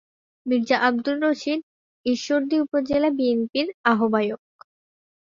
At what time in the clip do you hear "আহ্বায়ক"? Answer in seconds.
3.85-4.41